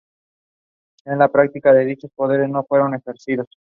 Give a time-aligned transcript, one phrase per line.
[1.05, 3.45] En la práctica, dichos poderes no fueron ejercidos.